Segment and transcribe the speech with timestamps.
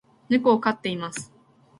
[0.29, 1.31] 猫を飼っています